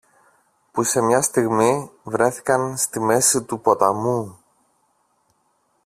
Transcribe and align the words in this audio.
που 0.71 0.83
σε 0.83 1.01
μια 1.01 1.21
στιγμή 1.21 1.91
βρέθηκαν 2.03 2.77
στη 2.77 2.99
μέση 2.99 3.43
του 3.43 3.61
ποταμού 3.61 4.39